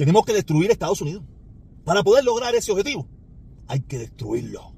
tenemos 0.00 0.24
que 0.24 0.32
destruir 0.32 0.70
Estados 0.70 1.02
Unidos. 1.02 1.22
Para 1.84 2.02
poder 2.02 2.24
lograr 2.24 2.54
ese 2.54 2.72
objetivo, 2.72 3.06
hay 3.68 3.80
que 3.80 3.98
destruirlo. 3.98 4.72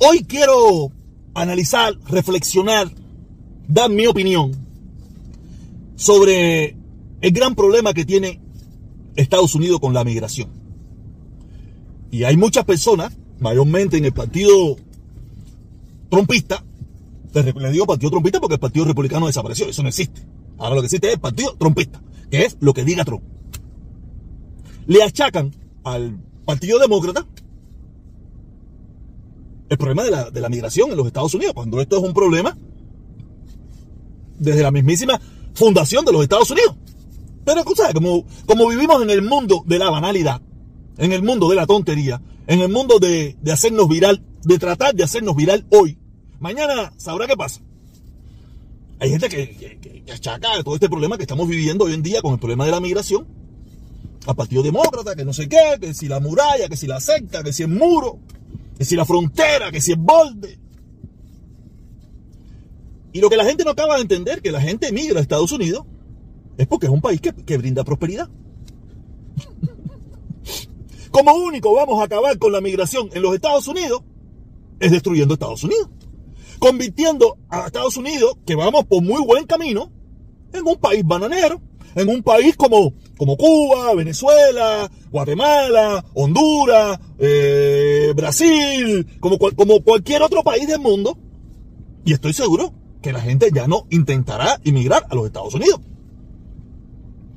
Hoy 0.00 0.24
quiero 0.24 0.90
analizar, 1.32 1.96
reflexionar, 2.08 2.92
dar 3.68 3.88
mi 3.88 4.08
opinión 4.08 4.50
sobre 5.94 6.76
el 7.20 7.30
gran 7.30 7.54
problema 7.54 7.94
que 7.94 8.04
tiene 8.04 8.40
Estados 9.14 9.54
Unidos 9.54 9.78
con 9.78 9.94
la 9.94 10.02
migración. 10.02 10.50
Y 12.10 12.24
hay 12.24 12.36
muchas 12.36 12.64
personas, 12.64 13.16
mayormente 13.38 13.96
en 13.96 14.06
el 14.06 14.12
partido 14.12 14.76
trompista, 16.10 16.64
le 17.34 17.72
digo 17.72 17.86
partido 17.86 18.10
trompista 18.10 18.40
porque 18.40 18.54
el 18.54 18.60
partido 18.60 18.84
republicano 18.84 19.26
desapareció, 19.26 19.66
eso 19.66 19.82
no 19.82 19.88
existe. 19.88 20.22
Ahora 20.58 20.76
lo 20.76 20.82
que 20.82 20.86
existe 20.86 21.08
es 21.08 21.14
el 21.14 21.20
partido 21.20 21.54
trompista, 21.56 22.02
que 22.30 22.44
es 22.44 22.56
lo 22.60 22.74
que 22.74 22.84
diga 22.84 23.04
Trump. 23.04 23.22
Le 24.86 25.02
achacan 25.02 25.54
al 25.84 26.18
partido 26.44 26.78
demócrata 26.78 27.26
el 29.68 29.78
problema 29.78 30.04
de 30.04 30.10
la, 30.10 30.30
de 30.30 30.40
la 30.40 30.48
migración 30.48 30.90
en 30.90 30.96
los 30.96 31.06
Estados 31.06 31.34
Unidos, 31.34 31.54
cuando 31.54 31.80
esto 31.80 31.96
es 31.96 32.02
un 32.02 32.12
problema 32.12 32.56
desde 34.38 34.62
la 34.62 34.70
mismísima 34.70 35.20
fundación 35.54 36.04
de 36.04 36.12
los 36.12 36.22
Estados 36.22 36.50
Unidos. 36.50 36.76
Pero, 37.44 37.64
¿sabes? 37.74 37.94
Como, 37.94 38.24
como 38.46 38.68
vivimos 38.68 39.02
en 39.02 39.10
el 39.10 39.22
mundo 39.22 39.64
de 39.66 39.78
la 39.78 39.90
banalidad, 39.90 40.40
en 40.98 41.12
el 41.12 41.22
mundo 41.22 41.48
de 41.48 41.56
la 41.56 41.66
tontería, 41.66 42.20
en 42.46 42.60
el 42.60 42.68
mundo 42.68 42.98
de, 42.98 43.36
de 43.40 43.52
hacernos 43.52 43.88
viral, 43.88 44.22
de 44.44 44.58
tratar 44.58 44.94
de 44.94 45.04
hacernos 45.04 45.34
viral 45.36 45.66
hoy, 45.70 45.98
mañana 46.42 46.92
sabrá 46.98 47.26
qué 47.26 47.36
pasa. 47.36 47.62
Hay 48.98 49.10
gente 49.10 49.28
que, 49.28 50.04
achaca 50.12 50.62
todo 50.62 50.74
este 50.74 50.88
problema 50.88 51.16
que 51.16 51.22
estamos 51.22 51.48
viviendo 51.48 51.84
hoy 51.84 51.94
en 51.94 52.02
día 52.02 52.20
con 52.20 52.34
el 52.34 52.38
problema 52.38 52.66
de 52.66 52.72
la 52.72 52.80
migración 52.80 53.26
al 54.26 54.36
Partido 54.36 54.62
Demócrata, 54.62 55.16
que 55.16 55.24
no 55.24 55.32
sé 55.32 55.48
qué, 55.48 55.78
que 55.80 55.94
si 55.94 56.06
la 56.06 56.20
muralla, 56.20 56.68
que 56.68 56.76
si 56.76 56.86
la 56.86 57.00
secta, 57.00 57.42
que 57.42 57.52
si 57.52 57.62
el 57.62 57.70
muro, 57.70 58.18
que 58.76 58.84
si 58.84 58.94
la 58.94 59.04
frontera, 59.04 59.72
que 59.72 59.80
si 59.80 59.92
el 59.92 59.98
borde. 59.98 60.58
Y 63.12 63.20
lo 63.20 63.28
que 63.28 63.36
la 63.36 63.44
gente 63.44 63.64
no 63.64 63.70
acaba 63.70 63.96
de 63.96 64.02
entender, 64.02 64.42
que 64.42 64.52
la 64.52 64.60
gente 64.60 64.88
emigra 64.88 65.18
a 65.18 65.22
Estados 65.22 65.52
Unidos, 65.52 65.84
es 66.56 66.66
porque 66.66 66.86
es 66.86 66.92
un 66.92 67.00
país 67.00 67.20
que, 67.20 67.32
que 67.32 67.58
brinda 67.58 67.84
prosperidad. 67.84 68.28
Como 71.10 71.34
único 71.34 71.74
vamos 71.74 72.00
a 72.00 72.04
acabar 72.04 72.38
con 72.38 72.52
la 72.52 72.60
migración 72.60 73.10
en 73.12 73.22
los 73.22 73.34
Estados 73.34 73.68
Unidos, 73.68 74.02
es 74.78 74.90
destruyendo 74.90 75.34
Estados 75.34 75.64
Unidos. 75.64 75.88
Convirtiendo 76.62 77.38
a 77.48 77.66
Estados 77.66 77.96
Unidos, 77.96 78.36
que 78.46 78.54
vamos 78.54 78.84
por 78.84 79.02
muy 79.02 79.20
buen 79.20 79.46
camino, 79.46 79.90
en 80.52 80.64
un 80.64 80.76
país 80.76 81.02
bananero, 81.04 81.60
en 81.96 82.08
un 82.08 82.22
país 82.22 82.56
como, 82.56 82.92
como 83.18 83.36
Cuba, 83.36 83.92
Venezuela, 83.96 84.88
Guatemala, 85.10 86.04
Honduras, 86.14 87.00
eh, 87.18 88.12
Brasil, 88.14 89.08
como, 89.18 89.40
como 89.40 89.82
cualquier 89.82 90.22
otro 90.22 90.44
país 90.44 90.68
del 90.68 90.78
mundo. 90.78 91.18
Y 92.04 92.12
estoy 92.12 92.32
seguro 92.32 92.72
que 93.02 93.12
la 93.12 93.20
gente 93.20 93.50
ya 93.52 93.66
no 93.66 93.88
intentará 93.90 94.60
emigrar 94.62 95.04
a 95.10 95.16
los 95.16 95.26
Estados 95.26 95.54
Unidos. 95.54 95.80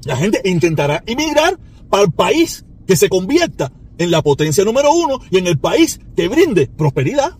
La 0.03 0.17
gente 0.17 0.39
intentará 0.45 1.01
emigrar 1.07 1.59
para 1.89 2.03
el 2.03 2.11
país 2.11 2.63
que 2.85 2.95
se 2.95 3.09
convierta 3.09 3.71
en 3.97 4.11
la 4.11 4.21
potencia 4.21 4.63
número 4.63 4.91
uno 4.93 5.19
y 5.31 5.39
en 5.39 5.47
el 5.47 5.57
país 5.57 5.99
que 6.15 6.27
brinde 6.27 6.67
prosperidad. 6.67 7.39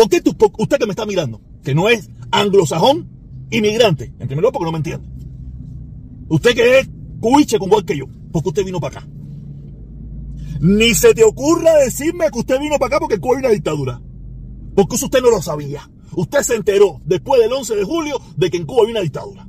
¿Por 0.00 0.08
qué 0.08 0.22
usted 0.56 0.78
que 0.78 0.86
me 0.86 0.92
está 0.92 1.04
mirando, 1.04 1.42
que 1.62 1.74
no 1.74 1.90
es 1.90 2.08
anglosajón, 2.30 3.06
inmigrante, 3.50 4.14
en 4.18 4.28
primer 4.28 4.38
lugar 4.38 4.54
porque 4.54 4.64
no 4.64 4.72
me 4.72 4.78
entiende? 4.78 5.06
Usted 6.30 6.54
que 6.54 6.78
es 6.78 6.88
cuiche 7.20 7.58
como 7.58 7.72
igual 7.72 7.84
que 7.84 7.98
yo, 7.98 8.06
porque 8.32 8.48
usted 8.48 8.64
vino 8.64 8.80
para 8.80 9.00
acá. 9.00 9.08
Ni 10.58 10.94
se 10.94 11.12
te 11.12 11.22
ocurra 11.22 11.74
decirme 11.84 12.30
que 12.32 12.38
usted 12.38 12.58
vino 12.58 12.78
para 12.78 12.86
acá 12.86 12.98
porque 12.98 13.20
Cuba 13.20 13.34
hay 13.34 13.40
una 13.40 13.50
dictadura. 13.50 14.00
Porque 14.74 14.96
eso 14.96 15.04
usted 15.04 15.20
no 15.20 15.30
lo 15.30 15.42
sabía. 15.42 15.90
Usted 16.16 16.40
se 16.44 16.54
enteró 16.54 17.02
después 17.04 17.38
del 17.42 17.52
11 17.52 17.76
de 17.76 17.84
julio 17.84 18.22
de 18.38 18.50
que 18.50 18.56
en 18.56 18.64
Cuba 18.64 18.84
hay 18.86 18.92
una 18.92 19.00
dictadura. 19.02 19.46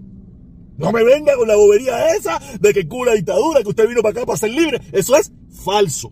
No 0.75 0.91
me 0.91 1.05
venga 1.05 1.33
con 1.37 1.47
la 1.47 1.55
bobería 1.55 2.13
esa 2.13 2.41
de 2.59 2.73
que 2.73 2.89
Cuba 2.89 3.13
dictadura, 3.13 3.63
que 3.63 3.69
usted 3.69 3.87
vino 3.87 4.01
para 4.01 4.19
acá 4.19 4.25
para 4.25 4.37
ser 4.37 4.49
libre. 4.49 4.81
Eso 4.91 5.15
es 5.15 5.31
falso. 5.63 6.11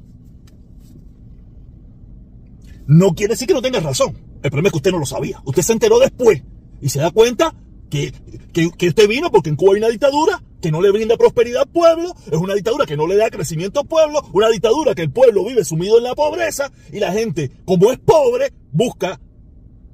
No 2.87 3.13
quiere 3.13 3.33
decir 3.33 3.45
que 3.45 3.53
no 3.53 3.61
tenga 3.61 3.81
razón. 3.81 4.28
El 4.41 4.51
problema 4.51 4.67
es 4.67 4.71
que 4.71 4.77
usted 4.77 4.91
no 4.91 4.99
lo 4.99 5.05
sabía. 5.05 5.41
Usted 5.45 5.61
se 5.61 5.73
enteró 5.73 5.99
después 5.99 6.41
y 6.81 6.89
se 6.89 6.99
da 6.99 7.11
cuenta 7.11 7.53
que, 7.89 8.13
que, 8.53 8.87
usted 8.87 9.07
vino 9.07 9.31
porque 9.31 9.49
en 9.49 9.55
Cuba 9.55 9.73
hay 9.73 9.79
una 9.79 9.89
dictadura 9.89 10.41
que 10.61 10.71
no 10.71 10.81
le 10.81 10.91
brinda 10.91 11.17
prosperidad 11.17 11.63
al 11.63 11.69
pueblo, 11.69 12.13
es 12.31 12.37
una 12.37 12.53
dictadura 12.53 12.85
que 12.85 12.97
no 12.97 13.07
le 13.07 13.15
da 13.15 13.29
crecimiento 13.29 13.79
al 13.79 13.87
pueblo, 13.87 14.21
una 14.33 14.49
dictadura 14.49 14.93
que 14.93 15.01
el 15.01 15.11
pueblo 15.11 15.45
vive 15.45 15.63
sumido 15.63 15.97
en 15.97 16.03
la 16.03 16.15
pobreza 16.15 16.71
y 16.91 16.99
la 16.99 17.11
gente, 17.11 17.51
como 17.65 17.91
es 17.91 17.99
pobre, 17.99 18.53
busca 18.71 19.19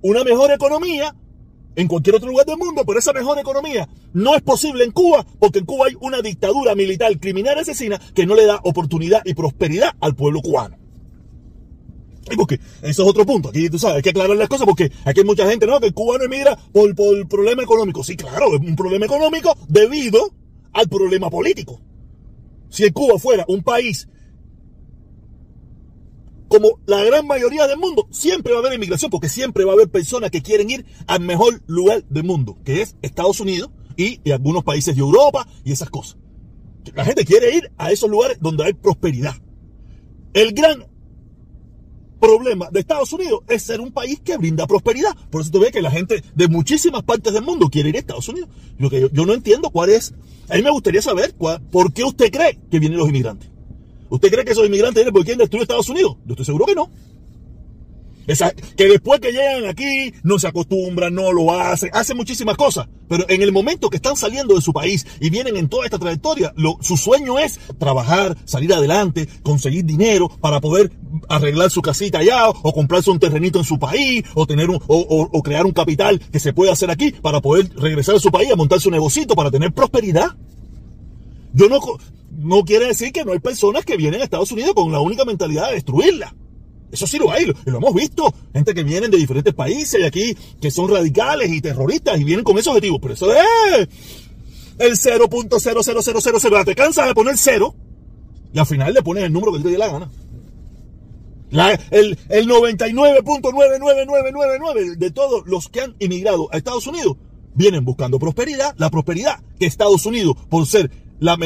una 0.01 0.23
mejor 0.23 0.51
economía 0.51 1.16
en 1.75 1.88
cualquier 1.88 2.16
otro 2.16 2.29
lugar 2.29 2.45
del 2.45 2.57
mundo, 2.57 2.84
pero 2.85 3.00
esa 3.00 3.13
mejor 3.13 3.38
economía 3.38 3.88
no 4.13 4.35
es 4.35 4.41
posible 4.41 4.84
en 4.84 4.91
Cuba, 4.91 5.25
porque 5.39 5.59
en 5.59 5.66
Cuba 5.66 5.88
hay 5.88 5.95
una 6.00 6.22
dictadura 6.22 6.73
militar 6.75 7.17
criminal 7.19 7.59
asesina 7.59 8.00
que 8.13 8.25
no 8.25 8.35
le 8.35 8.45
da 8.45 8.59
oportunidad 8.63 9.22
y 9.25 9.34
prosperidad 9.34 9.91
al 10.00 10.16
pueblo 10.16 10.41
cubano. 10.41 10.78
Y 12.31 12.36
porque 12.36 12.59
eso 12.81 13.03
es 13.03 13.09
otro 13.09 13.25
punto. 13.25 13.50
Aquí 13.50 13.69
tú 13.69 13.78
sabes, 13.78 13.97
hay 13.97 14.02
que 14.02 14.09
aclarar 14.09 14.36
las 14.36 14.50
cosas 14.50 14.66
porque 14.66 14.91
aquí 15.03 15.19
hay 15.19 15.25
mucha 15.25 15.47
gente, 15.50 15.68
¿no? 15.68 15.80
Que 15.80 15.88
el 15.88 15.94
cubano 15.94 16.24
emigra 16.24 16.58
por, 16.72 16.96
por 16.96 17.28
problema 17.28 17.63
económico. 17.63 18.03
Sí, 18.03 18.16
claro, 18.16 18.56
es 18.56 18.62
un 18.62 18.75
problema 18.75 19.06
económico 19.06 19.56
debido 19.68 20.31
al 20.74 20.90
problema 20.90 21.30
político. 21.30 21.80
Si 22.69 22.84
el 22.84 22.94
Cuba 22.94 23.18
fuera 23.19 23.46
un 23.47 23.64
país 23.64 24.08
como 26.47 26.80
la 26.85 27.03
gran 27.03 27.25
mayoría 27.28 27.68
del 27.68 27.78
mundo, 27.78 28.08
siempre 28.12 28.53
va 28.53 28.59
a 28.59 28.62
haber 28.62 28.74
inmigración, 28.74 29.09
porque 29.09 29.30
siempre 29.30 29.66
va 29.66 29.72
a 29.72 29.75
haber 29.75 29.90
personas 29.90 30.31
que 30.31 30.41
quieren 30.41 30.69
ir 30.69 30.85
al 31.08 31.22
mejor 31.22 31.62
lugar 31.68 32.03
del 32.09 32.24
mundo, 32.24 32.58
que 32.64 32.81
es 32.81 32.96
Estados 33.02 33.40
Unidos 33.40 33.72
y, 33.97 34.19
algunos 34.31 34.64
países 34.64 34.96
de 34.96 35.02
Europa 35.02 35.47
y 35.64 35.72
esas 35.72 35.90
cosas. 35.90 36.18
La 36.94 37.03
gente 37.03 37.25
quiere 37.25 37.56
ir 37.56 37.72
a 37.78 37.91
esos 37.91 38.09
lugares 38.09 38.38
donde 38.40 38.64
hay 38.64 38.74
prosperidad. 38.74 39.35
El 40.34 40.53
gran 40.53 40.85
problema 42.20 42.70
de 42.72 42.80
Estados 42.80 43.12
Unidos 43.14 43.42
es 43.48 43.64
ser 43.64 43.81
un 43.81 43.92
país 43.92 44.20
que 44.24 44.38
brinda 44.38 44.68
prosperidad. 44.68 45.16
Por 45.30 45.42
eso 45.42 45.52
tú 45.52 45.59
ves 45.59 45.72
que 45.72 45.81
la 45.81 45.92
gente 45.92 46.24
de 46.34 46.48
muchísimas 46.48 47.03
partes 47.03 47.34
del 47.34 47.44
mundo 47.44 47.70
quiere 47.70 47.90
ir 47.90 47.96
a 47.96 48.00
Estados 48.00 48.28
Unidos. 48.30 48.50
Lo 48.78 48.90
que 48.90 49.09
yo, 49.12 49.26
no 49.26 49.34
entiendo 49.34 49.70
cuál 49.70 49.90
es. 49.90 50.14
A 50.50 50.56
mí 50.56 50.62
me 50.62 50.72
gustaría 50.72 51.02
saber 51.02 51.34
por 51.36 51.94
qué 51.94 52.03
usted 52.03 52.31
cree 52.31 52.59
que 52.70 52.80
vienen 52.80 52.98
los 53.00 53.09
inmigrantes. 53.09 53.50
¿Usted 54.09 54.30
cree 54.31 54.46
que 54.46 54.52
esos 54.52 54.66
inmigrantes 54.66 54.96
vienen 54.96 55.14
porque 55.14 55.26
quieren 55.26 55.40
destruir 55.40 55.64
Estados 55.64 55.90
Unidos? 55.90 56.18
Yo 56.26 56.34
estoy 56.34 56.46
seguro 56.46 56.66
que 56.66 56.76
no. 56.76 56.90
Que 58.75 58.88
después 58.88 59.19
que 59.19 59.31
llegan 59.31 59.66
aquí 59.66 60.13
no 60.24 60.40
se 60.40 60.47
acostumbran, 60.47 61.13
no 61.13 61.31
lo 61.31 61.52
hacen, 61.52 61.90
hacen 61.94 62.18
muchísimas 62.18 62.58
cosas. 62.58 62.88
Pero 63.08 63.25
en 63.30 63.41
el 63.41 63.52
momento 63.52 63.90
que 63.90 63.97
están 63.97 64.16
saliendo 64.16 64.56
de 64.56 64.62
su 64.62 64.74
país 64.74 65.06
y 65.19 65.30
vienen 65.30 65.56
en 65.58 65.69
toda 65.69 65.86
esta 65.86 66.00
trayectoria, 66.00 66.53
su 66.81 66.97
sueño 66.97 67.38
es 67.38 67.59
trabajar, 67.78 68.35
salir 68.46 68.74
adelante, 68.74 69.28
conseguir 69.44 69.85
dinero 69.85 70.30
para 70.41 70.59
poder 70.59 70.91
arreglar 71.30 71.69
su 71.69 71.81
casita 71.81 72.19
allá 72.19 72.50
o 72.50 72.74
comprarse 72.74 73.12
un 73.12 73.19
terrenito 73.19 73.59
en 73.59 73.66
su 73.66 73.78
país 73.78 74.24
o 74.34 74.46
tener 74.46 74.69
un, 74.69 74.80
o, 74.88 75.44
crear 75.44 75.66
un 75.66 75.72
capital 75.72 76.19
que 76.19 76.40
se 76.40 76.53
pueda 76.53 76.74
hacer 76.74 76.90
aquí 76.90 77.12
para 77.12 77.41
poder 77.41 77.69
regresar 77.75 78.16
a 78.16 78.19
su 78.19 78.31
país 78.31 78.52
a 78.52 78.56
montar 78.56 78.80
su 78.80 78.90
negocito 78.90 79.35
para 79.35 79.52
tener 79.52 79.72
prosperidad. 79.72 80.35
Yo 81.53 81.69
no, 81.69 81.80
no 82.31 82.66
quiere 82.66 82.88
decir 82.88 83.12
que 83.12 83.24
no 83.24 83.34
hay 83.34 83.40
personas 83.40 83.85
que 83.85 83.97
vienen 83.97 84.22
a 84.22 84.24
Estados 84.24 84.52
Unidos 84.52 84.74
con 84.74 84.91
la 84.91 85.00
única 85.00 85.25
mentalidad 85.25 85.69
de 85.69 85.75
destruirla. 85.75 86.35
Eso 86.91 87.07
sí 87.07 87.18
lo 87.18 87.31
hay, 87.31 87.46
lo, 87.46 87.53
lo 87.66 87.78
hemos 87.78 87.94
visto. 87.94 88.34
Gente 88.53 88.73
que 88.73 88.84
vienen 88.84 89.12
de 89.12 89.18
diferentes 89.18 89.53
países 89.53 90.00
y 90.00 90.03
aquí 90.03 90.38
que 90.62 90.72
son 90.72 90.90
radicales 90.90 91.51
y 91.51 91.62
terroristas 91.62 92.20
y 92.20 92.23
vienen 92.23 92.43
con 92.43 92.58
esos 92.58 92.72
objetivos. 92.72 92.99
Pero 93.02 93.14
eso 93.14 93.34
es 93.34 93.87
el 94.78 94.97
0.00000. 94.97 96.66
Te 96.66 96.76
cansas 96.76 97.08
de 97.08 97.14
poner 97.14 97.37
cero 97.37 97.73
y 98.53 98.59
al 98.59 98.66
final 98.66 98.93
le 98.93 99.02
pones 99.02 99.23
el 99.26 99.34
número 99.34 99.52
que 99.53 99.59
te 99.59 99.70
dé 99.70 99.78
la 99.78 99.87
gana. 99.87 100.09
el, 101.91 102.17
el 102.29 102.47
99.99999 102.47 104.96
de 104.96 105.11
todos 105.11 105.46
los 105.46 105.70
que 105.70 105.82
han 105.82 105.96
emigrado 105.99 106.49
a 106.52 106.58
Estados 106.58 106.87
Unidos 106.87 107.17
vienen 107.53 107.84
buscando 107.84 108.17
prosperidad. 108.20 108.73
La 108.78 108.90
prosperidad 108.90 109.41
que 109.59 109.66
Estados 109.66 110.05
Unidos, 110.05 110.37
por 110.49 110.66
ser 110.67 110.90
la, 111.20 111.37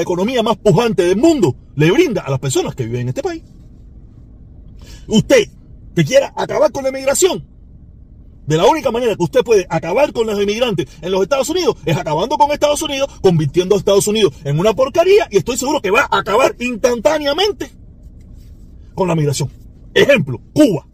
economía 0.00 0.42
más 0.42 0.56
pujante 0.56 1.04
del 1.04 1.16
mundo 1.16 1.54
le 1.76 1.90
brinda 1.90 2.22
a 2.22 2.30
las 2.30 2.40
personas 2.40 2.74
que 2.74 2.84
viven 2.84 3.02
en 3.02 3.08
este 3.08 3.22
país. 3.22 3.42
Usted 5.08 5.48
que 5.94 6.04
quiera 6.04 6.32
acabar 6.36 6.72
con 6.72 6.84
la 6.84 6.90
inmigración, 6.90 7.46
de 8.46 8.56
la 8.56 8.66
única 8.66 8.90
manera 8.90 9.16
que 9.16 9.22
usted 9.22 9.42
puede 9.42 9.66
acabar 9.68 10.12
con 10.12 10.26
los 10.26 10.40
inmigrantes 10.40 10.86
en 11.02 11.10
los 11.10 11.22
Estados 11.22 11.48
Unidos 11.48 11.76
es 11.84 11.96
acabando 11.96 12.38
con 12.38 12.52
Estados 12.52 12.80
Unidos, 12.82 13.10
convirtiendo 13.20 13.74
a 13.74 13.78
Estados 13.78 14.06
Unidos 14.06 14.34
en 14.44 14.58
una 14.58 14.72
porcaría 14.72 15.26
y 15.30 15.38
estoy 15.38 15.56
seguro 15.56 15.80
que 15.80 15.90
va 15.90 16.06
a 16.10 16.18
acabar 16.18 16.54
instantáneamente 16.60 17.70
con 18.94 19.08
la 19.08 19.16
migración. 19.16 19.50
Ejemplo, 19.94 20.40
Cuba. 20.52 20.86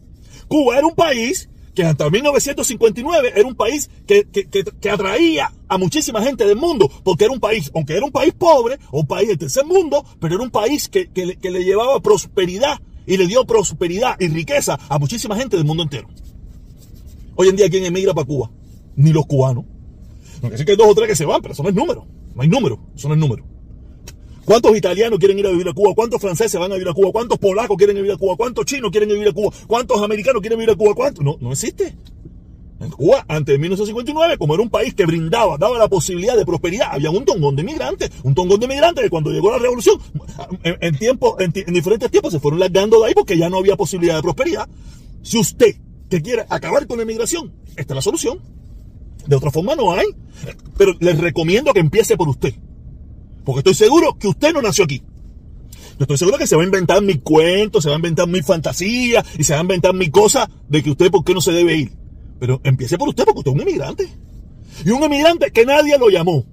Cuba 0.47 0.77
era 0.77 0.87
un 0.87 0.95
país 0.95 1.49
que 1.75 1.83
hasta 1.83 2.09
1959 2.09 3.33
era 3.35 3.47
un 3.47 3.55
país 3.55 3.89
que, 4.05 4.25
que, 4.25 4.45
que, 4.45 4.89
atraía 4.89 5.51
a 5.67 5.77
muchísima 5.77 6.21
gente 6.21 6.45
del 6.45 6.55
mundo, 6.55 6.89
porque 7.03 7.25
era 7.25 7.33
un 7.33 7.39
país, 7.39 7.71
aunque 7.73 7.93
era 7.93 8.05
un 8.05 8.11
país 8.11 8.33
pobre, 8.33 8.77
un 8.91 9.07
país 9.07 9.27
del 9.27 9.39
tercer 9.39 9.65
mundo, 9.65 10.05
pero 10.19 10.35
era 10.35 10.43
un 10.43 10.51
país 10.51 10.87
que 10.87 11.09
le 11.41 11.63
llevaba 11.63 11.99
prosperidad 11.99 12.79
y 13.05 13.17
le 13.17 13.27
dio 13.27 13.45
prosperidad 13.45 14.15
y 14.19 14.27
riqueza 14.27 14.79
a 14.89 14.99
muchísima 14.99 15.35
gente 15.35 15.57
del 15.57 15.65
mundo 15.65 15.83
entero. 15.83 16.07
Hoy 17.35 17.47
en 17.49 17.55
día, 17.55 17.69
¿quién 17.69 17.85
emigra 17.85 18.13
para 18.13 18.27
Cuba? 18.27 18.51
Ni 18.95 19.11
los 19.11 19.25
cubanos. 19.25 19.65
No 20.41 20.49
que 20.49 20.57
sí 20.57 20.65
que 20.65 20.71
hay 20.71 20.77
dos 20.77 20.87
o 20.87 20.95
tres 20.95 21.07
que 21.07 21.15
se 21.15 21.25
van, 21.25 21.41
pero 21.41 21.53
eso 21.53 21.63
no 21.63 21.69
es 21.69 21.75
número. 21.75 22.05
No 22.35 22.41
hay 22.41 22.49
número, 22.49 22.79
eso 22.95 23.07
no 23.07 23.13
es 23.13 23.19
número. 23.19 23.45
¿Cuántos 24.45 24.75
italianos 24.75 25.19
quieren 25.19 25.39
ir 25.39 25.47
a 25.47 25.51
vivir 25.51 25.69
a 25.69 25.73
Cuba? 25.73 25.93
¿Cuántos 25.95 26.19
franceses 26.19 26.59
van 26.59 26.71
a 26.71 26.75
vivir 26.75 26.89
a 26.89 26.93
Cuba? 26.93 27.11
¿Cuántos 27.11 27.39
polacos 27.39 27.77
quieren 27.77 27.95
vivir 27.95 28.11
a 28.11 28.17
Cuba? 28.17 28.35
¿Cuántos 28.35 28.65
chinos 28.65 28.91
quieren 28.91 29.09
vivir 29.09 29.29
a 29.29 29.31
Cuba? 29.31 29.53
¿Cuántos 29.67 30.01
americanos 30.01 30.41
quieren 30.41 30.59
vivir 30.59 30.73
a 30.73 30.75
Cuba? 30.75 30.93
¿Cuántos? 30.93 31.23
No, 31.23 31.37
no 31.39 31.53
existe. 31.53 31.95
En 32.83 32.91
Cuba, 32.91 33.25
antes 33.29 33.53
de 33.53 33.59
1959, 33.59 34.37
como 34.37 34.55
era 34.55 34.63
un 34.63 34.69
país 34.69 34.93
que 34.93 35.05
brindaba, 35.05 35.57
daba 35.57 35.77
la 35.77 35.87
posibilidad 35.87 36.35
de 36.35 36.45
prosperidad, 36.45 36.89
había 36.91 37.11
un 37.11 37.23
tongón 37.23 37.55
de 37.55 37.63
migrantes, 37.63 38.11
un 38.23 38.35
tongón 38.35 38.59
de 38.59 38.67
migrantes 38.67 39.03
que 39.03 39.09
cuando 39.09 39.31
llegó 39.31 39.51
la 39.51 39.57
revolución, 39.57 39.99
en, 40.63 40.97
tiempo, 40.97 41.37
en, 41.39 41.51
diferentes 41.51 42.11
tiempos 42.11 42.33
se 42.33 42.39
fueron 42.39 42.59
largando 42.59 42.99
de 42.99 43.07
ahí 43.07 43.13
porque 43.13 43.37
ya 43.37 43.49
no 43.49 43.57
había 43.57 43.77
posibilidad 43.77 44.15
de 44.15 44.21
prosperidad. 44.21 44.67
Si 45.21 45.37
usted 45.37 45.75
que 46.09 46.21
quiere 46.21 46.45
acabar 46.49 46.85
con 46.85 46.97
la 46.97 47.03
inmigración, 47.03 47.53
esta 47.77 47.93
es 47.93 47.95
la 47.95 48.01
solución. 48.01 48.39
De 49.25 49.35
otra 49.37 49.51
forma 49.51 49.75
no 49.75 49.93
hay. 49.93 50.07
Pero 50.77 50.93
les 50.99 51.17
recomiendo 51.17 51.71
que 51.71 51.79
empiece 51.79 52.17
por 52.17 52.27
usted. 52.27 52.53
Porque 53.45 53.59
estoy 53.59 53.73
seguro 53.75 54.17
que 54.19 54.27
usted 54.27 54.53
no 54.53 54.61
nació 54.61 54.83
aquí. 54.83 55.01
Yo 55.97 56.01
estoy 56.01 56.17
seguro 56.17 56.37
que 56.37 56.47
se 56.47 56.57
va 56.57 56.63
a 56.63 56.65
inventar 56.65 57.01
mi 57.01 57.19
cuento, 57.19 57.81
se 57.81 57.87
va 57.87 57.95
a 57.95 57.99
inventar 57.99 58.27
mi 58.27 58.41
fantasía 58.41 59.23
y 59.37 59.43
se 59.43 59.53
va 59.53 59.59
a 59.59 59.61
inventar 59.61 59.93
mi 59.93 60.09
cosa 60.09 60.49
de 60.67 60.83
que 60.83 60.91
usted 60.91 61.09
por 61.09 61.23
qué 61.23 61.33
no 61.33 61.39
se 61.39 61.51
debe 61.53 61.77
ir. 61.77 62.02
Pero 62.43 62.59
empiece 62.65 62.97
por 62.97 63.07
usted 63.07 63.23
porque 63.23 63.39
usted 63.39 63.51
es 63.51 63.55
un 63.55 63.61
emigrante. 63.61 64.09
Y 64.83 64.89
un 64.89 65.01
emigrante 65.01 65.49
que 65.51 65.65
nadie 65.65 65.97
lo 65.97 66.09
llamó. 66.09 66.43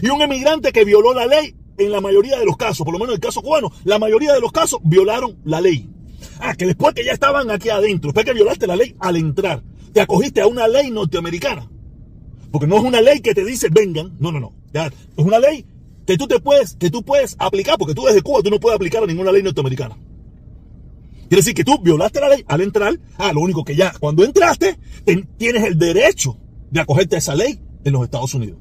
Y 0.00 0.10
un 0.10 0.22
emigrante 0.22 0.70
que 0.70 0.84
violó 0.84 1.12
la 1.12 1.26
ley 1.26 1.56
en 1.76 1.90
la 1.90 2.00
mayoría 2.00 2.38
de 2.38 2.44
los 2.44 2.56
casos, 2.56 2.84
por 2.84 2.92
lo 2.92 3.00
menos 3.00 3.14
en 3.14 3.16
el 3.16 3.20
caso 3.20 3.42
cubano, 3.42 3.72
la 3.82 3.98
mayoría 3.98 4.32
de 4.32 4.40
los 4.40 4.52
casos 4.52 4.78
violaron 4.84 5.38
la 5.44 5.60
ley. 5.60 5.90
Ah, 6.38 6.54
que 6.54 6.66
después 6.66 6.94
que 6.94 7.04
ya 7.04 7.10
estaban 7.10 7.50
aquí 7.50 7.68
adentro, 7.68 8.12
después 8.12 8.24
que 8.24 8.32
violaste 8.32 8.68
la 8.68 8.76
ley 8.76 8.94
al 9.00 9.16
entrar, 9.16 9.60
te 9.92 10.00
acogiste 10.00 10.40
a 10.40 10.46
una 10.46 10.68
ley 10.68 10.88
norteamericana. 10.92 11.68
Porque 12.52 12.68
no 12.68 12.76
es 12.76 12.84
una 12.84 13.00
ley 13.00 13.18
que 13.18 13.34
te 13.34 13.44
dice 13.44 13.66
vengan, 13.72 14.16
no, 14.20 14.30
no, 14.30 14.38
no. 14.38 14.52
es 14.72 14.92
una 15.16 15.40
ley 15.40 15.66
que 16.06 16.16
tú 16.16 16.28
te 16.28 16.38
puedes, 16.38 16.76
que 16.76 16.90
tú 16.90 17.02
puedes 17.02 17.34
aplicar, 17.40 17.76
porque 17.76 17.94
tú 17.94 18.04
desde 18.04 18.22
Cuba 18.22 18.40
tú 18.40 18.50
no 18.50 18.60
puedes 18.60 18.76
aplicar 18.76 19.02
a 19.02 19.06
ninguna 19.06 19.32
ley 19.32 19.42
norteamericana. 19.42 19.98
Quiere 21.28 21.40
decir 21.40 21.54
que 21.54 21.64
tú 21.64 21.78
violaste 21.82 22.20
la 22.20 22.28
ley 22.28 22.44
al 22.46 22.60
entrar. 22.60 22.98
Ah, 23.18 23.32
lo 23.32 23.40
único 23.40 23.64
que 23.64 23.74
ya 23.74 23.92
cuando 23.98 24.24
entraste 24.24 24.78
tienes 25.36 25.64
el 25.64 25.78
derecho 25.78 26.38
de 26.70 26.80
acogerte 26.80 27.16
a 27.16 27.18
esa 27.18 27.34
ley 27.34 27.60
en 27.84 27.92
los 27.92 28.04
Estados 28.04 28.32
Unidos. 28.34 28.58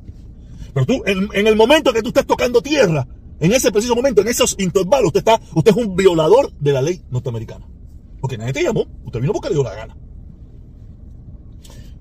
Pero 0.73 0.85
tú, 0.85 1.03
en, 1.06 1.47
el 1.47 1.56
momento 1.56 1.94
que 1.94 2.01
tú 2.01 2.09
estés 2.09 2.25
tocando 2.25 2.62
tierra, 2.62 3.07
en 3.39 3.53
ese 3.53 3.71
preciso 3.71 3.95
momento, 3.95 4.21
en 4.21 4.27
esos 4.27 4.56
intervalos, 4.59 5.07
usted 5.07 5.19
está, 5.19 5.39
usted 5.53 5.71
es 5.71 5.77
un 5.77 5.95
violador 5.95 6.51
de 6.59 6.73
la 6.73 6.81
ley 6.81 7.01
norteamericana. 7.09 7.67
Porque 8.19 8.38
nadie 8.38 8.53
te 8.53 8.63
llamó, 8.63 8.85
usted 9.06 9.21
vino 9.21 9.31
porque 9.31 9.50
le 9.50 9.56
dio 9.56 9.63
la 9.63 9.75
gana. 9.75 9.95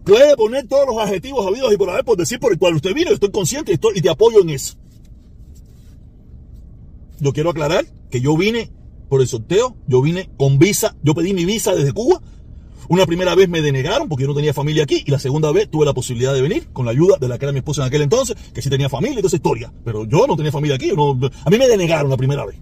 Puede 0.04 0.36
poner 0.36 0.66
todos 0.66 0.86
los 0.86 0.98
adjetivos 0.98 1.46
habidos 1.46 1.72
y 1.72 1.76
por 1.76 1.88
haber 1.90 2.04
por 2.04 2.16
decir 2.16 2.40
por 2.40 2.52
el 2.52 2.58
cual 2.58 2.74
usted 2.74 2.94
vino, 2.94 3.10
estoy 3.10 3.30
consciente 3.30 3.72
y, 3.72 3.74
estoy, 3.74 3.98
y 3.98 4.02
te 4.02 4.10
apoyo 4.10 4.40
en 4.40 4.50
eso. 4.50 4.74
Yo 7.20 7.32
quiero 7.32 7.50
aclarar 7.50 7.86
que 8.10 8.20
yo 8.20 8.36
vine 8.36 8.70
por 9.08 9.20
el 9.20 9.28
sorteo, 9.28 9.76
yo 9.86 10.02
vine 10.02 10.30
con 10.36 10.58
visa, 10.58 10.96
yo 11.02 11.14
pedí 11.14 11.34
mi 11.34 11.44
visa 11.44 11.74
desde 11.74 11.92
Cuba. 11.92 12.20
Una 12.88 13.06
primera 13.06 13.34
vez 13.34 13.48
me 13.48 13.62
denegaron 13.62 14.08
porque 14.08 14.22
yo 14.22 14.28
no 14.28 14.34
tenía 14.34 14.52
familia 14.52 14.82
aquí 14.82 15.02
y 15.06 15.10
la 15.10 15.18
segunda 15.18 15.50
vez 15.52 15.70
tuve 15.70 15.86
la 15.86 15.94
posibilidad 15.94 16.34
de 16.34 16.42
venir 16.42 16.68
con 16.72 16.84
la 16.84 16.90
ayuda 16.90 17.16
de 17.18 17.28
la 17.28 17.38
que 17.38 17.46
era 17.46 17.52
mi 17.52 17.58
esposa 17.58 17.82
en 17.82 17.88
aquel 17.88 18.02
entonces, 18.02 18.36
que 18.52 18.60
sí 18.60 18.68
tenía 18.68 18.90
familia 18.90 19.14
y 19.14 19.22
toda 19.22 19.28
esa 19.28 19.36
historia. 19.36 19.72
Pero 19.84 20.04
yo 20.04 20.26
no 20.26 20.36
tenía 20.36 20.52
familia 20.52 20.76
aquí, 20.76 20.90
a 20.90 21.50
mí 21.50 21.58
me 21.58 21.68
denegaron 21.68 22.10
la 22.10 22.16
primera 22.16 22.44
vez. 22.44 22.56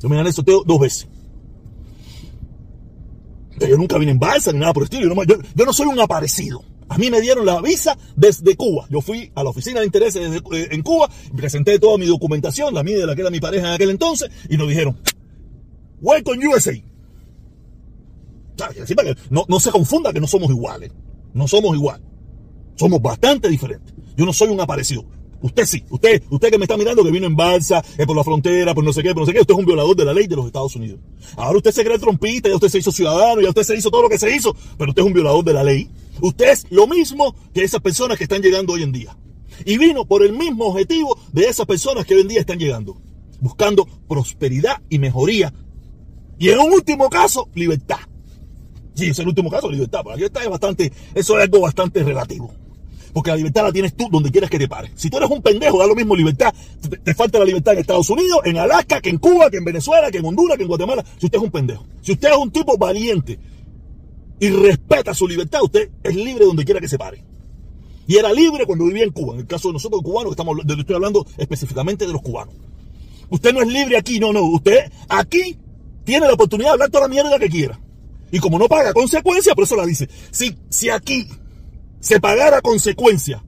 Yo 0.00 0.08
me 0.08 0.16
gané 0.16 0.28
el 0.28 0.34
sorteo 0.34 0.62
dos 0.64 0.80
veces. 0.80 1.08
Yo 3.58 3.76
nunca 3.76 3.98
vine 3.98 4.12
en 4.12 4.18
balsa 4.18 4.52
ni 4.52 4.58
nada 4.58 4.72
por 4.72 4.82
el 4.82 4.84
estilo. 4.84 5.14
Yo 5.24 5.64
no, 5.64 5.72
soy 5.72 5.86
un 5.86 5.98
aparecido. 6.00 6.62
A 6.88 6.98
mí 6.98 7.10
me 7.10 7.20
dieron 7.20 7.44
la 7.46 7.60
visa 7.60 7.96
desde 8.14 8.54
Cuba. 8.56 8.86
Yo 8.90 9.00
fui 9.00 9.30
a 9.34 9.42
la 9.42 9.50
oficina 9.50 9.80
de 9.80 9.86
intereses 9.86 10.42
eh, 10.52 10.68
en 10.70 10.82
Cuba, 10.82 11.10
presenté 11.36 11.78
toda 11.78 11.98
mi 11.98 12.06
documentación, 12.06 12.74
la 12.74 12.84
mía 12.84 12.98
de 12.98 13.06
la 13.06 13.14
que 13.16 13.22
era 13.22 13.30
mi 13.30 13.40
pareja 13.40 13.68
en 13.68 13.74
aquel 13.74 13.90
entonces, 13.90 14.30
y 14.48 14.56
nos 14.56 14.68
dijeron, 14.68 14.96
Welcome 16.00 16.46
USA. 16.46 16.82
No, 19.30 19.44
no 19.48 19.60
se 19.60 19.70
confunda 19.70 20.12
que 20.12 20.20
no 20.20 20.26
somos 20.26 20.50
iguales. 20.50 20.92
No 21.34 21.46
somos 21.46 21.74
igual. 21.76 22.02
Somos 22.76 23.00
bastante 23.00 23.48
diferentes. 23.48 23.94
Yo 24.16 24.24
no 24.24 24.32
soy 24.32 24.48
un 24.48 24.60
aparecido. 24.60 25.04
Usted 25.42 25.66
sí, 25.66 25.84
usted, 25.90 26.22
usted 26.30 26.50
que 26.50 26.58
me 26.58 26.64
está 26.64 26.76
mirando 26.76 27.04
que 27.04 27.10
vino 27.10 27.26
en 27.26 27.36
balsa, 27.36 27.84
eh, 27.98 28.06
por 28.06 28.16
la 28.16 28.24
frontera, 28.24 28.74
por 28.74 28.82
no 28.82 28.92
sé 28.92 29.02
qué, 29.02 29.12
por 29.12 29.20
no 29.22 29.26
sé 29.26 29.32
qué, 29.32 29.40
usted 29.40 29.52
es 29.52 29.60
un 29.60 29.66
violador 29.66 29.94
de 29.94 30.04
la 30.04 30.14
ley 30.14 30.26
de 30.26 30.34
los 30.34 30.46
Estados 30.46 30.74
Unidos. 30.76 30.98
Ahora 31.36 31.58
usted 31.58 31.72
se 31.72 31.84
cree 31.84 31.98
trompista, 31.98 32.48
ya 32.48 32.54
usted 32.54 32.68
se 32.68 32.78
hizo 32.78 32.90
ciudadano, 32.90 33.42
ya 33.42 33.50
usted 33.50 33.62
se 33.62 33.76
hizo 33.76 33.90
todo 33.90 34.02
lo 34.02 34.08
que 34.08 34.18
se 34.18 34.34
hizo, 34.34 34.56
pero 34.78 34.90
usted 34.90 35.02
es 35.02 35.06
un 35.06 35.12
violador 35.12 35.44
de 35.44 35.52
la 35.52 35.62
ley. 35.62 35.90
Usted 36.20 36.50
es 36.50 36.66
lo 36.70 36.86
mismo 36.86 37.34
que 37.52 37.62
esas 37.62 37.80
personas 37.80 38.16
que 38.16 38.24
están 38.24 38.40
llegando 38.40 38.72
hoy 38.72 38.82
en 38.82 38.92
día. 38.92 39.16
Y 39.64 39.78
vino 39.78 40.06
por 40.06 40.22
el 40.22 40.32
mismo 40.32 40.66
objetivo 40.66 41.18
de 41.32 41.44
esas 41.48 41.66
personas 41.66 42.06
que 42.06 42.14
hoy 42.14 42.22
en 42.22 42.28
día 42.28 42.40
están 42.40 42.58
llegando, 42.58 43.00
buscando 43.40 43.86
prosperidad 44.08 44.82
y 44.88 44.98
mejoría. 44.98 45.52
Y 46.38 46.50
en 46.50 46.58
un 46.58 46.72
último 46.72 47.08
caso, 47.08 47.48
libertad. 47.54 47.98
Sí, 48.94 49.08
es 49.08 49.18
el 49.18 49.28
último 49.28 49.50
caso, 49.50 49.70
libertad. 49.70 50.00
Pero 50.02 50.10
la 50.10 50.16
libertad 50.16 50.42
es 50.42 50.50
bastante, 50.50 50.92
eso 51.14 51.38
es 51.38 51.44
algo 51.44 51.60
bastante 51.60 52.02
relativo. 52.02 52.52
Porque 53.12 53.30
la 53.30 53.36
libertad 53.36 53.62
la 53.62 53.72
tienes 53.72 53.94
tú 53.94 54.08
donde 54.10 54.30
quieras 54.30 54.50
que 54.50 54.58
te 54.58 54.68
pare. 54.68 54.90
Si 54.94 55.08
tú 55.08 55.16
eres 55.16 55.30
un 55.30 55.40
pendejo, 55.40 55.78
da 55.78 55.86
lo 55.86 55.94
mismo 55.94 56.14
libertad. 56.14 56.52
Te, 57.02 57.14
falta 57.14 57.38
la 57.38 57.46
libertad 57.46 57.72
en 57.72 57.80
Estados 57.80 58.10
Unidos, 58.10 58.40
en 58.44 58.58
Alaska, 58.58 59.00
que 59.00 59.08
en 59.08 59.18
Cuba, 59.18 59.50
que 59.50 59.56
en 59.56 59.64
Venezuela, 59.64 60.10
que 60.10 60.18
en 60.18 60.26
Honduras, 60.26 60.56
que 60.56 60.64
en 60.64 60.68
Guatemala. 60.68 61.04
Si 61.18 61.26
usted 61.26 61.38
es 61.38 61.44
un 61.44 61.50
pendejo. 61.50 61.86
Si 62.02 62.12
usted 62.12 62.28
es 62.28 62.36
un 62.36 62.50
tipo 62.50 62.76
valiente 62.76 63.38
y 64.38 64.50
respeta 64.50 65.14
su 65.14 65.26
libertad, 65.26 65.62
usted 65.62 65.90
es 66.02 66.14
libre 66.14 66.44
donde 66.44 66.64
quiera 66.66 66.78
que 66.78 66.88
se 66.88 66.98
pare. 66.98 67.24
Y 68.06 68.16
era 68.16 68.32
libre 68.32 68.66
cuando 68.66 68.84
vivía 68.84 69.04
en 69.04 69.12
Cuba. 69.12 69.34
En 69.34 69.40
el 69.40 69.46
caso 69.46 69.68
de 69.68 69.74
nosotros 69.74 70.02
cubanos, 70.02 70.32
estamos, 70.32 70.58
estoy 70.78 70.94
hablando 70.94 71.26
específicamente 71.38 72.06
de 72.06 72.12
los 72.12 72.20
cubanos. 72.20 72.54
Usted 73.30 73.52
no 73.52 73.62
es 73.62 73.68
libre 73.68 73.96
aquí, 73.96 74.20
no, 74.20 74.32
no. 74.32 74.42
Usted 74.42 74.92
aquí 75.08 75.58
tiene 76.06 76.26
la 76.26 76.34
oportunidad 76.34 76.68
de 76.68 76.72
hablar 76.72 76.90
toda 76.90 77.08
la 77.08 77.08
mierda 77.08 77.38
que 77.38 77.50
quiera. 77.50 77.78
Y 78.30 78.38
como 78.38 78.58
no 78.58 78.68
paga 78.68 78.94
consecuencia, 78.94 79.54
por 79.54 79.64
eso 79.64 79.76
la 79.76 79.84
dice. 79.84 80.08
Si, 80.30 80.56
si 80.70 80.88
aquí 80.88 81.26
se 82.00 82.20
pagara 82.20 82.62
consecuencia, 82.62 83.44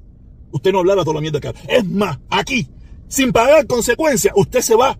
usted 0.50 0.72
no 0.72 0.80
hablara 0.80 1.04
toda 1.04 1.14
la 1.14 1.20
mierda 1.20 1.40
que 1.40 1.54
Es 1.68 1.84
más, 1.86 2.18
aquí, 2.28 2.68
sin 3.06 3.32
pagar 3.32 3.66
consecuencia, 3.66 4.32
usted 4.34 4.60
se 4.60 4.74
va 4.74 4.98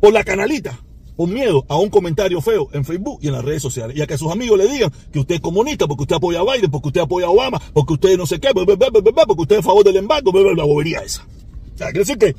por 0.00 0.12
la 0.12 0.22
canalita, 0.22 0.80
por 1.16 1.28
miedo 1.28 1.64
a 1.68 1.76
un 1.76 1.90
comentario 1.90 2.40
feo 2.40 2.68
en 2.72 2.84
Facebook 2.84 3.18
y 3.20 3.26
en 3.26 3.32
las 3.32 3.44
redes 3.44 3.62
sociales. 3.62 3.96
Y 3.96 4.02
a 4.02 4.06
que 4.06 4.16
sus 4.16 4.30
amigos 4.30 4.56
le 4.56 4.68
digan 4.68 4.92
que 5.12 5.18
usted 5.18 5.34
es 5.34 5.40
comunista, 5.40 5.88
porque 5.88 6.02
usted 6.02 6.16
apoya 6.16 6.40
a 6.40 6.44
Biden, 6.44 6.70
porque 6.70 6.88
usted 6.88 7.00
apoya 7.00 7.26
a 7.26 7.30
Obama, 7.30 7.60
porque 7.72 7.94
usted 7.94 8.16
no 8.16 8.24
sé 8.24 8.38
qué, 8.38 8.50
porque 8.54 8.72
usted 8.72 9.56
es 9.56 9.60
a 9.60 9.62
favor 9.62 9.84
del 9.84 9.96
embargo, 9.96 10.32
la 10.54 10.64
bobería 10.64 11.00
esa. 11.00 11.26
O 11.74 11.78
sea, 11.78 11.88
quiere 11.88 12.00
decir 12.00 12.18
que 12.18 12.36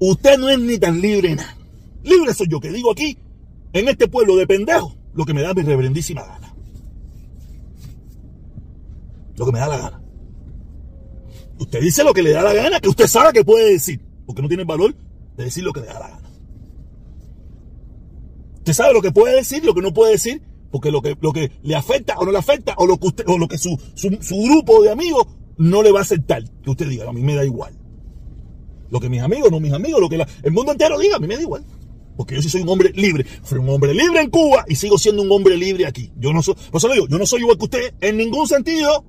usted 0.00 0.38
no 0.38 0.48
es 0.48 0.58
ni 0.58 0.76
tan 0.78 1.00
libre 1.00 1.36
nada. 1.36 1.57
Libre 2.02 2.34
soy 2.34 2.48
yo 2.48 2.60
que 2.60 2.70
digo 2.70 2.90
aquí, 2.90 3.18
en 3.72 3.88
este 3.88 4.08
pueblo 4.08 4.36
de 4.36 4.46
pendejos, 4.46 4.96
lo 5.14 5.24
que 5.24 5.34
me 5.34 5.42
da 5.42 5.54
mi 5.54 5.62
reverendísima 5.62 6.22
gana 6.24 6.48
lo 9.38 9.46
que 9.46 9.52
me 9.52 9.58
da 9.58 9.68
la 9.68 9.78
gana. 9.78 10.02
Usted 11.58 11.80
dice 11.80 12.04
lo 12.04 12.12
que 12.12 12.22
le 12.22 12.32
da 12.32 12.42
la 12.42 12.52
gana, 12.52 12.80
que 12.80 12.88
usted 12.88 13.06
sabe 13.06 13.32
que 13.32 13.44
puede 13.44 13.72
decir, 13.72 14.00
porque 14.26 14.42
no 14.42 14.48
tiene 14.48 14.62
el 14.62 14.66
valor 14.66 14.94
de 15.36 15.44
decir 15.44 15.64
lo 15.64 15.72
que 15.72 15.80
le 15.80 15.86
da 15.86 15.94
la 15.94 16.08
gana. 16.08 16.28
Usted 18.58 18.72
sabe 18.72 18.92
lo 18.92 19.00
que 19.00 19.12
puede 19.12 19.36
decir, 19.36 19.64
lo 19.64 19.74
que 19.74 19.80
no 19.80 19.94
puede 19.94 20.12
decir, 20.12 20.42
porque 20.70 20.90
lo 20.90 21.00
que, 21.00 21.16
lo 21.20 21.32
que 21.32 21.52
le 21.62 21.74
afecta 21.74 22.18
o 22.18 22.24
no 22.24 22.32
le 22.32 22.38
afecta, 22.38 22.74
o 22.76 22.86
lo 22.86 22.98
que 22.98 23.08
o 23.26 23.38
lo 23.38 23.48
que 23.48 23.58
su, 23.58 23.78
grupo 24.44 24.82
de 24.82 24.90
amigos 24.90 25.26
no 25.56 25.82
le 25.82 25.90
va 25.90 26.00
a 26.00 26.02
aceptar. 26.02 26.44
Que 26.62 26.70
usted 26.70 26.88
diga, 26.88 27.08
a 27.08 27.12
mí 27.12 27.22
me 27.22 27.34
da 27.34 27.44
igual. 27.44 27.74
Lo 28.90 29.00
que 29.00 29.08
mis 29.08 29.22
amigos, 29.22 29.50
no 29.50 29.60
mis 29.60 29.72
amigos, 29.72 30.00
lo 30.00 30.08
que 30.08 30.24
el 30.42 30.52
mundo 30.52 30.72
entero 30.72 30.98
diga, 30.98 31.16
a 31.16 31.18
mí 31.18 31.26
me 31.26 31.36
da 31.36 31.42
igual. 31.42 31.64
Porque 32.18 32.34
yo 32.34 32.42
sí 32.42 32.50
soy 32.50 32.62
un 32.62 32.68
hombre 32.68 32.90
libre. 32.96 33.24
Fui 33.44 33.58
un 33.58 33.68
hombre 33.68 33.94
libre 33.94 34.20
en 34.20 34.28
Cuba 34.28 34.64
y 34.66 34.74
sigo 34.74 34.98
siendo 34.98 35.22
un 35.22 35.30
hombre 35.30 35.56
libre 35.56 35.86
aquí. 35.86 36.10
Yo 36.16 36.32
no 36.32 36.42
soy, 36.42 36.56
por 36.72 36.78
eso 36.78 36.88
digo, 36.88 37.06
yo 37.06 37.16
no 37.16 37.24
soy 37.24 37.42
igual 37.42 37.56
que 37.56 37.64
usted 37.66 37.94
en 38.00 38.16
ningún 38.16 38.48
sentido. 38.48 39.04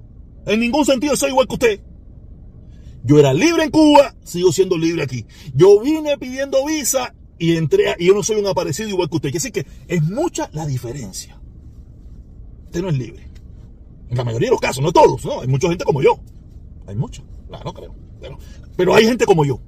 En 0.45 0.59
ningún 0.59 0.85
sentido 0.85 1.15
soy 1.15 1.31
igual 1.31 1.47
que 1.47 1.53
usted. 1.55 1.81
Yo 3.03 3.17
era 3.17 3.33
libre 3.33 3.63
en 3.63 3.71
Cuba, 3.71 4.15
sigo 4.23 4.51
siendo 4.51 4.77
libre 4.77 5.01
aquí. 5.01 5.25
Yo 5.55 5.81
vine 5.81 6.19
pidiendo 6.19 6.63
visa 6.67 7.15
y 7.39 7.55
entré 7.57 7.95
y 7.97 8.05
yo 8.05 8.13
no 8.13 8.21
soy 8.21 8.35
un 8.35 8.45
aparecido 8.45 8.89
igual 8.89 9.09
que 9.09 9.15
usted. 9.15 9.33
Decir 9.33 9.51
que 9.51 9.65
es 9.87 10.03
mucha 10.03 10.47
la 10.53 10.67
diferencia. 10.67 11.41
Usted 12.65 12.83
no 12.83 12.89
es 12.89 12.97
libre. 12.99 13.27
En 14.11 14.17
la 14.17 14.23
mayoría 14.23 14.49
de 14.49 14.51
los 14.51 14.61
casos, 14.61 14.83
no 14.83 14.91
todos, 14.91 15.25
¿no? 15.25 15.41
Hay 15.41 15.47
mucha 15.47 15.67
gente 15.67 15.83
como 15.83 16.03
yo. 16.03 16.19
Hay 16.85 16.95
mucha, 16.95 17.23
claro, 17.47 17.63
no 17.65 17.73
creo. 17.73 17.95
Pero 18.77 18.93
hay 18.93 19.05
gente 19.05 19.25
como 19.25 19.45
yo. 19.45 19.59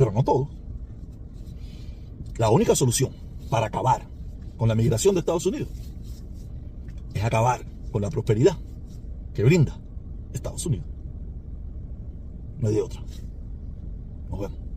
Pero 0.00 0.12
no 0.12 0.24
todos. 0.24 0.48
La 2.38 2.48
única 2.48 2.74
solución 2.74 3.12
para 3.50 3.66
acabar 3.66 4.08
con 4.56 4.66
la 4.66 4.74
migración 4.74 5.14
de 5.14 5.18
Estados 5.18 5.44
Unidos 5.44 5.68
es 7.12 7.22
acabar 7.22 7.66
con 7.92 8.00
la 8.00 8.08
prosperidad 8.08 8.56
que 9.34 9.44
brinda 9.44 9.78
Estados 10.32 10.64
Unidos. 10.64 10.86
No 12.60 12.68
hay 12.68 12.76
de 12.76 12.80
otra. 12.80 13.02
Nos 14.30 14.40
vemos. 14.40 14.69